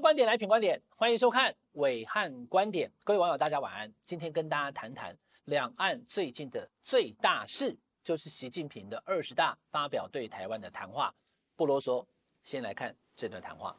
[0.00, 2.90] 观点来品观点，欢迎收看伟汉观点。
[3.04, 3.92] 各位网友，大家晚安。
[4.04, 11.14] 今天跟大家谈谈两岸最近的最大事，就是习近平的二十大发表对台湾的谈话。
[11.54, 12.04] 不啰嗦，
[12.42, 13.76] 先来看这段谈话。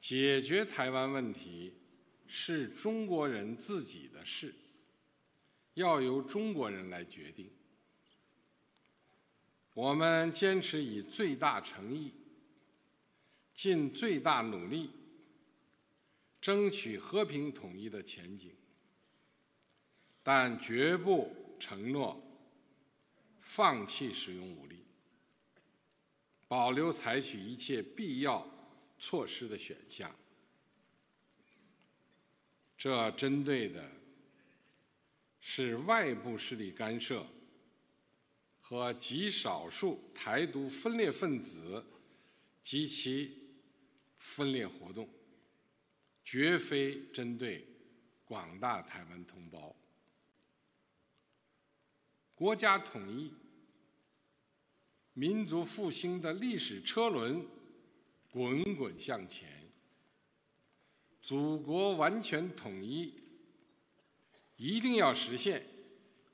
[0.00, 1.74] 解决台湾问题
[2.26, 4.54] 是中国人自己的事，
[5.74, 7.50] 要由中国人来决定。
[9.74, 12.14] 我们坚持以最大诚意，
[13.54, 14.90] 尽最大努力。
[16.40, 18.54] 争取和平统一的前景，
[20.22, 22.22] 但绝不承诺
[23.38, 24.84] 放弃使用武力，
[26.46, 28.48] 保留采取一切必要
[28.98, 30.14] 措施的选项。
[32.76, 33.90] 这针对的
[35.40, 37.26] 是外部势力干涉
[38.60, 41.84] 和极少数台独分裂分子
[42.62, 43.36] 及其
[44.18, 45.08] 分裂活动。
[46.30, 47.66] 绝非针对
[48.26, 49.74] 广大台湾同胞，
[52.34, 53.32] 国家统一、
[55.14, 57.42] 民族复兴的历史车轮
[58.30, 59.48] 滚滚向前，
[61.22, 63.14] 祖国完全统一
[64.56, 65.64] 一定要实现，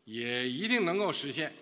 [0.03, 1.55] 也一定能够实现。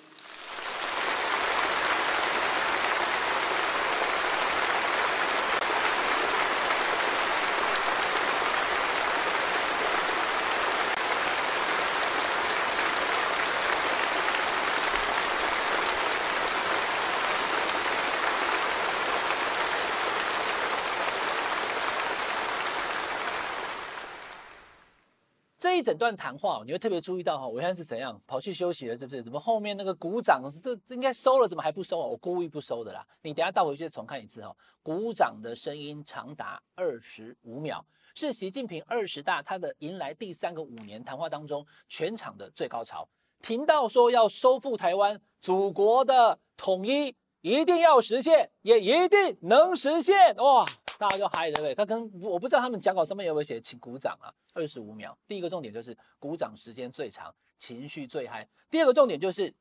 [25.76, 29.22] 一整段谈话，你会特别注意到哈，我现在是怎样跑去休息了，是不是？
[29.22, 32.06] 怎么后面那个鼓掌是这应该收了，怎么还不收啊？
[32.06, 33.06] 我故意不收的啦。
[33.22, 43.08] 你等下倒回去重看一次哈，鼓掌的声音长达二十五秒，是习近平二十大他的迎来第三个五年谈话当中全场的最高潮。
[43.40, 50.64] 听到说要收复台湾，祖国的统一一定要实现，也一定能实现哇！
[51.02, 51.74] 大家就嗨了，对不对？
[51.74, 55.18] 他跟我不知道他们讲稿上面有没有写，请鼓掌啊，二十五秒。
[55.26, 58.48] 第一个重点就是鼓掌时间最长，情绪最嗨。
[58.70, 59.52] 第二个重点就是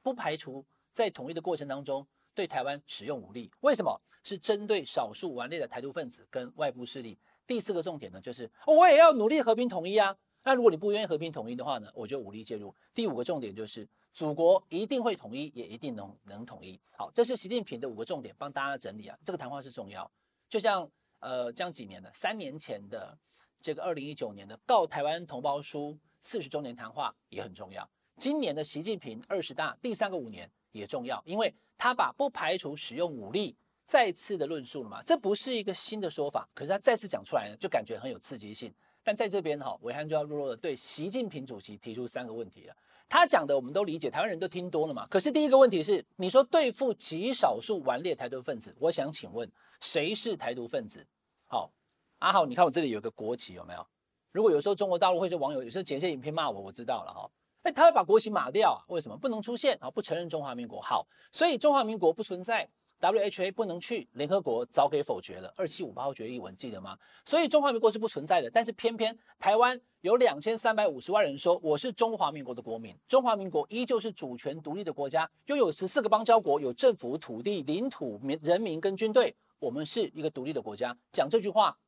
[0.00, 3.50] 不排除在统一的过程当中对台湾使用武力。
[3.62, 4.00] 为什么？
[4.22, 7.18] 是针对少数顽劣的台独分子跟外部势力。
[7.48, 10.16] 第四个重点呢，就是我也要努力和平统一啊。
[10.44, 12.72] 那如果你不愿意和平统一的话呢，我就武力介入。
[12.94, 16.78] 第五个重点就是祖国一定会统一，也一定能能统一。
[16.96, 19.18] 好，这是习近平的五个重点，帮大家整理啊。
[19.24, 20.08] 这个谈话是重要。
[20.50, 20.86] 就像
[21.20, 23.16] 呃，这样几年的三年前的
[23.60, 27.88] 这个二零一九年的告台湾同胞书四十周年谈话也很重要。
[28.16, 33.56] 今年的习近平二十大第三个五年也重要，因为他把不排除使用武力
[33.86, 38.74] 再次的论述了嘛，这不是一个新的说法，可是他再次讲出来呢，就感觉很有刺激性。
[39.02, 42.76] 但在这边哈，维汉就要弱弱的对习近平主席提出三个问题了。
[43.10, 45.04] 他讲的我们都理解，台湾人都听多了嘛。
[45.10, 49.50] 可是第一个问题是，你说对付极少数顽劣台独分子，我想请问。
[49.80, 51.04] 谁是台独分子？
[51.46, 51.72] 好，
[52.20, 53.84] 阿豪，你看我这里有个国旗，有没有？
[54.30, 57.28] 如果有时候中国大陆会说网友有时候剪一些影片骂我，我知道了哈。
[57.62, 58.80] 哎，他会把国旗码掉？
[58.88, 59.90] 为什么不能出现啊？
[59.90, 60.80] 不承认中华民国。
[60.80, 62.68] 好，所以中华民国不存在
[63.00, 65.52] ，WHA 不能去，联合国早给否决了。
[65.56, 66.96] 二七五八号决议文记得吗？
[67.24, 68.50] 所以中华民国是不存在的。
[68.50, 79.34] 但是偏偏台湾有两千三百五十万人说我是中华民国的国民，中华民国依旧是主权独立的国家，拥有十四个邦交国，有政府、土地、领土、民、人民跟军队。
[79.58, 81.78] 我们是一个独立的国家，讲这句话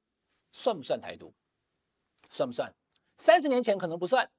[0.52, 1.32] 算不算台独？
[2.28, 2.72] 算不算？
[3.16, 4.30] 三十年前可能不算，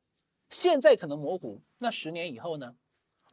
[0.50, 1.62] 现在可能模糊。
[1.78, 2.76] 那十年以后呢？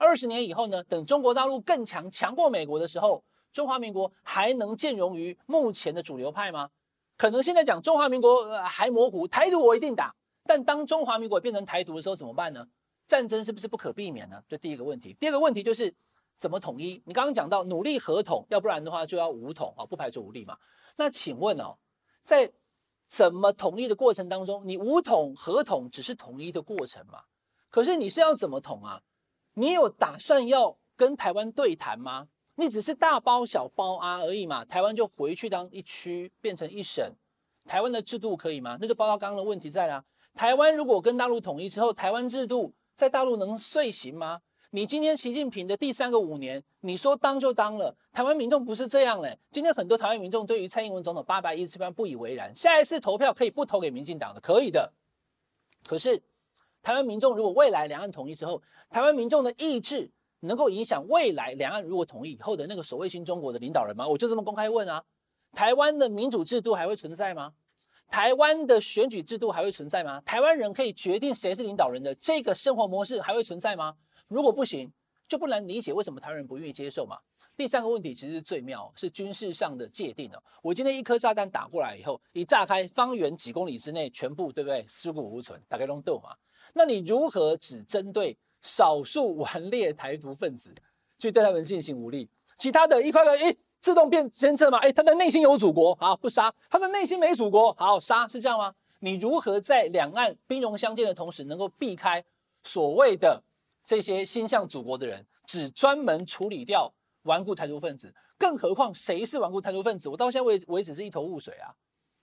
[0.01, 0.83] 二十年以后呢？
[0.85, 3.23] 等中国大陆更强，强过美国的时候，
[3.53, 6.71] 中华民国还能兼容于目前的主流派吗？
[7.19, 10.15] 可能现在讲中华民国还模糊，台独我一定打。
[10.45, 12.67] 但当中华民国变成台独的时候怎么办呢？
[13.07, 14.43] 战争是不是不可避免呢？
[14.49, 15.15] 这第一个问题。
[15.21, 15.95] 第二个问题就是。
[16.39, 17.03] 怎么统一？
[17.05, 20.57] 你刚刚讲到努力合统，要不然的话就要武统啊，不排除武力嘛。
[20.97, 21.77] 那请问哦，
[22.23, 22.51] 在
[23.11, 27.25] 怎么统一的过程当中，你武统合统只是统一的过程嘛？
[27.69, 29.03] 可是你是要怎么统啊？
[29.55, 32.29] 你有打算要跟台湾对谈吗？
[32.57, 34.65] 你只是大包小包啊而已嘛。
[34.65, 37.13] 台湾就回去当一区，变成一省，
[37.65, 38.77] 台湾的制度可以吗？
[38.81, 40.05] 那就包括刚刚的问题在啦。
[40.35, 44.41] 台湾如果跟大陆统一之后，台湾制度在大陆能遂行吗？
[44.73, 49.37] 你今天习近平的第三个五年，你说当就当了，台湾民众不是这样嘞。
[49.51, 54.93] 今天很多台湾民众对于蔡英文总统八百一十七万不以为然，下一次投票可以不投给民进党的，可以的。
[55.85, 56.23] 可是
[56.83, 60.11] 台湾民众如果未来两岸统一之后，台湾民众的意志
[60.41, 64.07] 能够影响未来两岸如果统一以后的那个所谓新中国的领导人吗？
[64.07, 65.03] 我就这么公开问啊。
[65.53, 67.53] 台湾的民主制度还会存在吗？
[68.09, 70.21] 台湾的选举制度还会存在吗？
[70.23, 73.95] 台湾人可以决定谁是领导人的这个生活模式还会存在吗？
[74.29, 74.91] 如果不行，
[75.29, 77.19] 就不难理解为什么台湾人不愿意接受嘛。
[77.57, 80.43] 第三个问题其实是最妙，是军事上的界定哦。
[80.63, 84.85] 我今天一颗炸弹打过来以后，一炸开，方圆几公里之内全部对不对？
[84.89, 86.35] 尸骨无存，大概都斗嘛。
[86.75, 90.75] 那你如何只针对少数顽劣台独分子
[91.19, 92.29] 去对他们进行武力？
[92.59, 94.79] 其他的一块块，诶自动变监测嘛？
[94.79, 98.75] 哎，他的内心有祖国，好不杀；他的内心没祖国，好杀，是这样吗？
[98.99, 102.23] 你如何在两岸兵戎相见的同时，能够避开
[102.65, 103.43] 所谓的
[103.83, 106.93] 这些心向祖国的人，只专门处理掉
[107.23, 108.15] 顽固台独分子？
[108.37, 110.11] 更何况谁是顽固台独分子？
[110.11, 111.73] 我到现在为为止是一头雾水啊，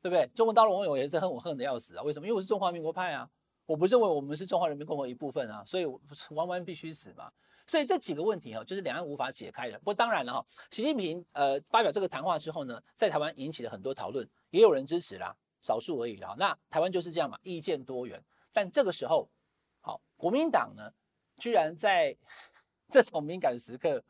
[0.01, 0.27] 对不对？
[0.35, 2.03] 中国大陆网友也是恨我恨得要死啊！
[2.03, 2.27] 为什么？
[2.27, 3.27] 因为我是中华民国派啊，
[3.67, 7.31] 我不认为我们是中华人民共和国一部分啊，所以我完完必须死嘛。
[7.67, 9.77] 所以这几个问题哈，就是两岸无法解开的。
[9.79, 16.33] 不过当然了哈，习近平呃发表这个谈话之后呢，在台湾引起了很多讨论，也有人支持啦，少数而已啦。
[16.39, 18.23] 那台湾就是这样嘛，意见多元。
[18.53, 19.29] 但这个时候，
[19.81, 20.89] 好，国民党呢，
[21.35, 22.15] 居然在
[22.89, 24.01] 这种敏感时刻，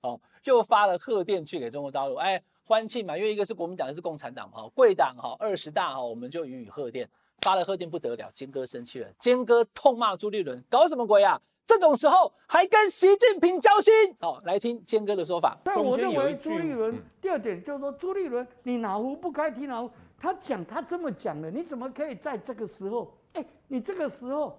[0.00, 7.06] 哦，又发了贺电去给中国大陆，哎，欢庆嘛，因为一个是国民党，一个是共产党哈，贵党哈，二十大哈，我们就予以贺电，
[7.42, 11.38] 发了贺电不得了，坚哥生气了，坚哥痛骂朱立伦，搞什么鬼啊？
[11.66, 13.92] 这种时候还跟习近平交心？
[14.20, 15.58] 好，来听坚哥的说法。
[15.64, 19.90] 但我认为朱立伦第二点就是说，朱立伦你哪壶不开提哪壶。
[20.18, 23.12] 他讲他这么讲的，你怎么可以在这个时候？
[23.32, 24.56] 哎，你这个时候，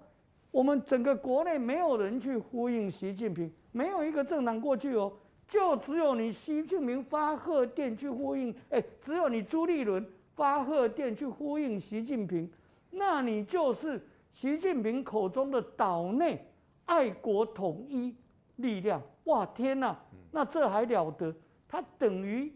[0.50, 5.10] 我们整个国内没有人去呼应习近平，没有一个政党过去哦，
[5.48, 8.54] 就只有你习近平发贺电去呼应。
[8.68, 10.04] 哎，只有你朱立伦
[10.34, 12.50] 发贺电去呼应习近平，
[12.96, 14.00] 那你就是
[14.32, 16.50] 习近平口中的岛内。
[16.86, 18.14] 爱国统一
[18.56, 19.96] 力量，哇天呐，
[20.30, 21.34] 那这还了得？
[21.66, 22.52] 他等于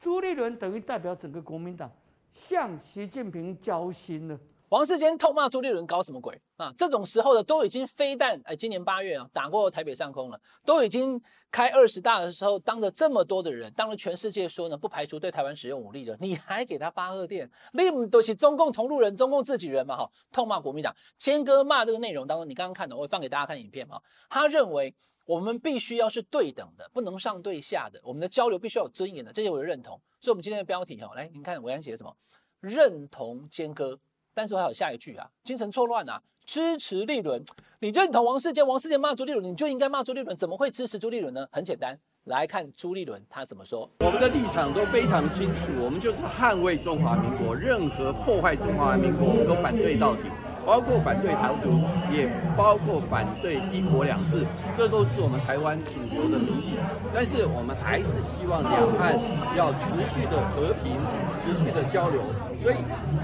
[0.00, 1.88] 朱立伦等于代表整个国民党
[2.34, 4.36] 向习近平交心了。
[4.72, 6.72] 王世坚痛骂朱立伦搞什么鬼啊？
[6.78, 11.20] 这种时候的都已经飞弹哎，今年八月啊打过台北上空了，都已经
[11.50, 20.10] 开二十大的时候，当着这么多的人，当着全世界说呢，不排除对台湾使用武力的，你还给他发贺电，你们都是中共同路人，中共自己人嘛哈？
[20.32, 24.00] 痛骂国民党，坚哥骂这个内容当中，你刚刚看的，我会放给大家看影片嘛。
[24.30, 24.94] 他认为
[25.26, 30.00] 我们必须要是对等的，不能上对下的，我们的交流必须要有尊严的，这些我就认同。
[30.18, 32.16] 所以，我们今天的标题哈，来，你看暐瀚写什么？
[32.60, 34.00] 认同坚哥。
[34.34, 37.42] 但是还有下一句啊，精神错乱啊，支持立伦。
[37.80, 41.46] 你认同王世坚，王世坚骂朱立伦，你就应该骂朱立伦，怎么会支持朱立伦呢？
[41.50, 43.90] 很简单，来看朱立伦他怎么说。
[44.00, 50.22] 我们的立场都非常清楚，我们就是捍卫中华民国，任何破坏中华民国，我们都反对到底。
[50.64, 51.82] 包括反对台独，
[52.14, 56.78] 也包括反对一国两制，这都是我们台湾主流的民意。
[57.12, 59.18] 但是我们还是希望两岸
[59.56, 60.94] 要持续的和平、
[61.42, 62.22] 持续的交流。
[62.62, 62.76] 所以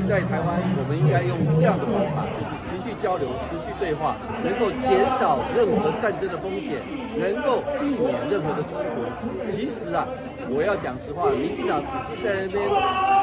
[0.08, 6.82] 在台湾，我们应该用这样的方法，就是持续交流、持续对话，能够减少任何战争的风险，
[7.14, 9.06] 能够避免任何的冲突。
[9.55, 10.02] 其实啊，
[10.50, 12.67] 我要讲实话，民进党只是在那边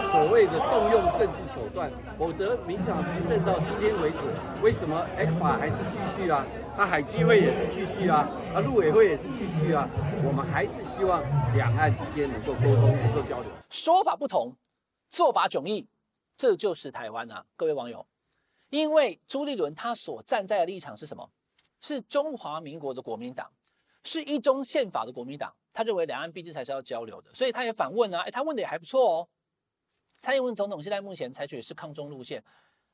[0.07, 4.23] 所谓的动用政治手段，否则民进党执政到今天为止。
[4.63, 6.47] 为，什么 ECFA 还是继续啊？
[6.77, 8.23] 那海基会也是继续啊？
[8.55, 9.83] 啊，陆委会也是继续啊？
[10.23, 11.21] 我们还是希望
[11.53, 13.51] 两岸之间能够沟通，能够交流。
[13.69, 14.55] 说法不同，
[15.09, 15.87] 做法迥异，
[16.37, 17.45] 这就是台湾啊！
[17.55, 18.05] 各位网友，
[18.69, 21.31] 因为朱立伦他所站在的立场是什么？
[21.81, 23.51] 是中华民国的国民党，
[24.03, 25.53] 是一中宪法的国民党。
[25.71, 29.27] 他认为两岸毕竟才是要交流的，所以他也反问啊，哎，他问的也还不错哦。
[30.19, 32.43] 蔡英文总统现在目前采取的是抗中路线。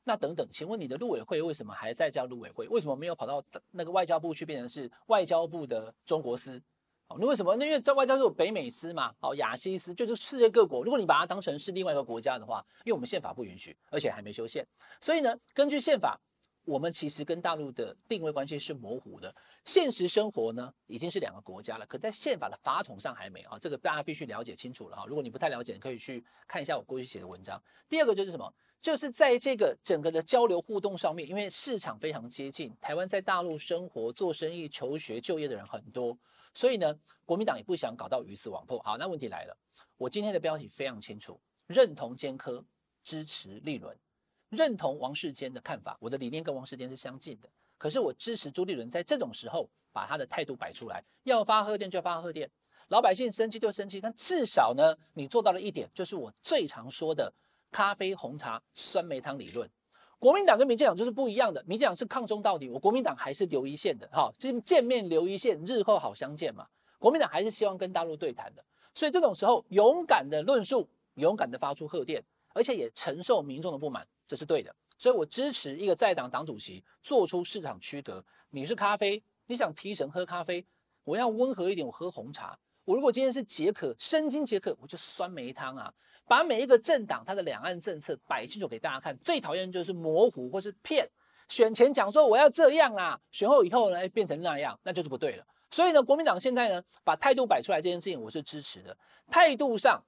[0.04, 2.66] 那等等，请问你的陆委会为什么还在叫陆委会？
[2.66, 6.60] 为什么没有跑到那个外交部去变成是外交部的中国司？
[7.12, 7.54] 好，那为什么？
[7.56, 10.82] 那因为在外交部有北美司嘛，好，亚细斯就是世界各国。
[10.82, 14.66] 如果你把它当成是另外一个国家的话，因为我们宪法不允许，而且还没修宪，
[14.98, 16.18] 所以呢，根据宪法，
[16.64, 19.34] 我们其实跟大陆的定位关系是模糊的。
[19.66, 25.04] 现实生活呢，已经是两个国家了，可在宪法的法统上还没啊，这个大家必须了解清楚了哈。
[25.06, 27.62] 如果你不太了解，可以去看一下我过去写的文章。
[27.90, 28.50] 第二个就是什么？
[28.80, 36.16] 就是在这个整个的交流互动上面，因为市场非常接近，台湾在大陆生活、做生意、求学、就业的人很多，
[36.54, 36.94] 所以呢，
[37.24, 38.80] 国民党也不想搞到鱼死网破。
[38.82, 39.56] 好，那问题来了，
[39.96, 42.64] 我今天的标题非常清楚，认同坚科，
[43.02, 43.96] 支持立伦，
[44.50, 52.50] 认同王世坚的看法，我的理念跟王世坚是相近的，可是我支持朱立伦在这种时候把他的态度摆出来，要发贺电就发贺电，
[52.88, 57.32] 老百姓生气就生气，但至少呢，你做到了一点，就是我最常说的。
[57.74, 59.66] 咖啡、红茶、酸梅汤理论，
[60.22, 61.60] 国民党跟民进党就是不一样的。
[61.66, 66.64] 民进党是抗中到底，我国民党还是留一线的，哈，就是见面留一线，日后好相见嘛。
[67.00, 68.64] 国民党还是希望跟大陆对谈的，
[68.94, 72.22] 所以这种时候勇敢的论述，勇敢的发出贺电，
[72.54, 74.72] 而且也承受民众的不满，这是对的。
[74.96, 78.24] 所以我支持一个在党党主席做出市场区隔。
[78.50, 80.64] 你是咖啡，你想提神喝咖啡，
[81.02, 82.56] 我要温和一点，我喝红茶。
[82.84, 85.92] 我如果今天是解渴，生津解渴，我就酸梅汤啊。
[86.32, 89.14] 把每一个政党它的两岸政策摆清楚给大家看。
[89.18, 91.06] 最讨厌就是模糊或是骗。
[91.46, 95.44] 选前讲说我要这样啦，选后以后呢变成那样，那就是不对了。
[95.70, 98.96] 所以呢，国民党现在呢把态度摆出来这件事情，我是支持的。
[99.30, 100.02] 态度上、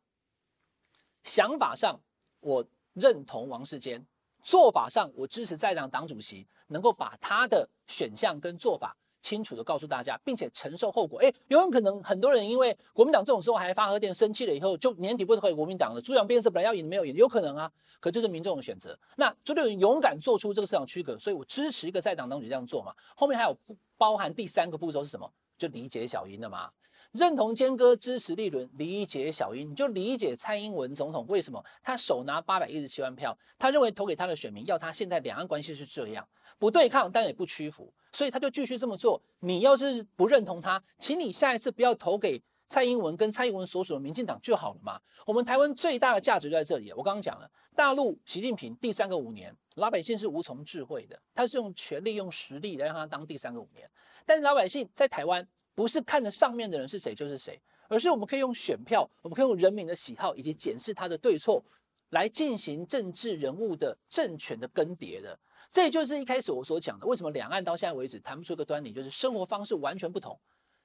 [1.24, 2.00] 想法上，
[2.40, 2.64] 我
[2.94, 4.00] 认同王世坚；
[4.42, 8.96] 做法上，我支持在党党主席能够把他的选项跟做法。
[9.24, 11.18] 清楚的告诉大家，并且承受后果。
[11.20, 16.00] 哎，有可能很多人因为国民党这种时候还发核电生气了以后，就年底不回国民党了。
[16.02, 17.72] 朱阳变色本来要赢没有赢，有可能啊。
[18.00, 18.98] 可这是民众的选择。
[19.16, 22.94] 那朱立伦勇敢做出这个市场区隔，所以我支持一个在党当局这样做嘛。
[23.16, 23.56] 后面还有
[23.96, 25.32] 包含第三个步骤是什么？
[25.56, 26.70] 就理解小英的嘛。
[27.14, 36.26] 认同坚哥支持立伦，理解小英，你就理解蔡英文总统为什么他手拿八百一十七万票，他认为投给他的选民要他现在两岸关系是这样，
[36.58, 39.22] 不对抗但也不屈服，所以他就继续这么做。
[39.38, 45.00] 你要是不认同他，请你下一次不要投给蔡英文跟蔡英文所属的民进党就好了嘛。
[45.24, 53.88] 我们台湾最大的价值就在这里，我刚刚讲了，大陆习近平第三个五年，老百姓是无从智慧的，他是用权力用实力来让他当第三个五年，
[54.26, 55.46] 但是老百姓在台湾。
[55.74, 61.64] 不是看着上面的人是谁就是谁，而是我们可以用选票，我们可以用人民的喜好以及检视他的对错，
[62.10, 65.38] 来进行政治人物的政权的更迭的。
[65.70, 70.38] 这也就是一开始我所讲的，为什么两岸到现在为止谈不出个端倪，就是生活方式完全不同。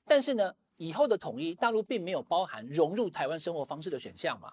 [0.06, 4.52] 但是呢，以后的统一，大陆并没有包含融入台湾生活方式的选项嘛。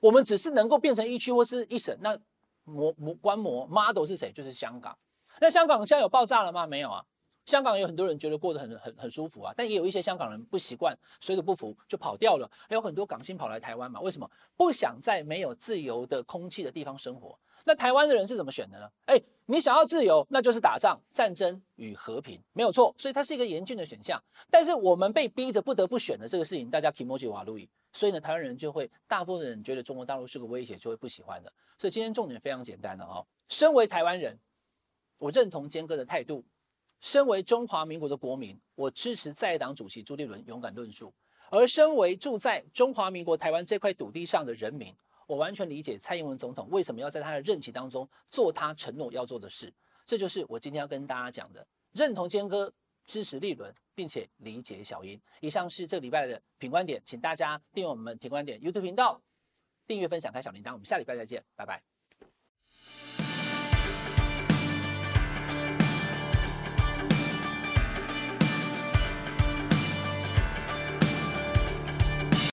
[0.00, 2.18] 我们只是能够变成一区或是一省，那
[2.64, 4.30] 模模观摩 model 是谁？
[4.30, 4.94] 就是香港。
[5.40, 6.66] 那香港现在有爆炸了吗？
[6.66, 7.02] 没有啊。
[7.46, 12.48] 香港有很多人觉得过得很很很舒服啊，但也有一些香港人不习惯，水土不服就跑掉了。
[12.68, 14.00] 还有很多港星跑来台湾嘛？
[14.00, 17.38] 为什么不想在没有自由的空气的地方生活？
[17.64, 18.88] 那台湾的人是怎么选的呢？
[19.06, 22.94] 哎，你想要自由，那就是打仗、战争与和平，没有错。
[22.96, 24.22] 所以它是一个严峻的选项。
[24.50, 31.52] 但是我们被逼着不得不选的这个事情，大家 kimochi 瓦路易，所以呢，台湾人就会大部分人觉得中国大陆是个威胁，就会不喜欢的。
[31.78, 34.38] 所以今天重点非常简单的哦，身为台湾人，
[35.18, 36.44] 我认同坚哥的态度。
[37.00, 41.12] 身为中华民国的国民，我支持在党主席朱立伦勇敢论述；
[41.50, 44.94] 而身为住在中华民国台湾这块土地上的人民，
[45.26, 49.72] 我完全理解蔡英文总统为什么要在他的任期当中做他承诺要做的事。
[50.04, 52.72] 这就是我今天要跟大家讲的：认同坚哥，
[53.06, 55.20] 支持立伦，并且理解小英。
[55.40, 59.20] 以上是这个礼拜的品观点，请大家订阅我们品观点 YouTube 频道，
[59.86, 60.72] 订阅、分享、开小铃铛。
[60.72, 61.89] 我们下礼拜再见，拜拜。